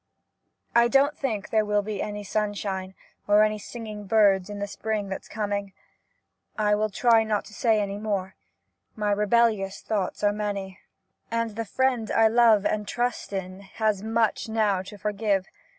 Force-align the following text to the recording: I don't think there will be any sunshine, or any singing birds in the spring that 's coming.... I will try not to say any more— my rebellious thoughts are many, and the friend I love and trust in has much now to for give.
I 0.73 0.87
don't 0.87 1.15
think 1.15 1.51
there 1.51 1.63
will 1.63 1.83
be 1.83 2.01
any 2.01 2.23
sunshine, 2.23 2.95
or 3.27 3.43
any 3.43 3.59
singing 3.59 4.07
birds 4.07 4.49
in 4.49 4.57
the 4.57 4.65
spring 4.65 5.09
that 5.09 5.23
's 5.25 5.27
coming.... 5.27 5.73
I 6.57 6.73
will 6.73 6.89
try 6.89 7.23
not 7.23 7.45
to 7.45 7.53
say 7.53 7.79
any 7.79 7.99
more— 7.99 8.33
my 8.95 9.11
rebellious 9.11 9.79
thoughts 9.81 10.23
are 10.23 10.33
many, 10.33 10.79
and 11.29 11.51
the 11.51 11.65
friend 11.65 12.09
I 12.09 12.29
love 12.29 12.65
and 12.65 12.87
trust 12.87 13.31
in 13.31 13.59
has 13.77 14.01
much 14.01 14.49
now 14.49 14.81
to 14.81 14.97
for 14.97 15.11
give. 15.11 15.45